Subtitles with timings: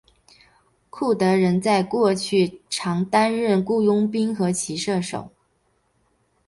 [0.89, 5.29] 库德人在过去常担任雇佣兵和骑射手。